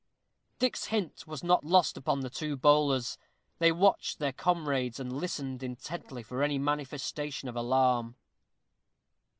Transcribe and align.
Dick's 0.57 0.85
hint 0.85 1.27
was 1.27 1.43
not 1.43 1.63
lost 1.63 1.95
upon 1.95 2.21
the 2.21 2.29
two 2.31 2.57
bowlers. 2.57 3.19
They 3.59 3.71
watched 3.71 4.17
their 4.17 4.33
comrades; 4.33 4.99
and 4.99 5.13
listened 5.15 5.61
intently 5.61 6.23
for 6.23 6.41
any 6.41 6.57
manifestation 6.57 7.47
of 7.47 7.55
alarm. 7.55 8.15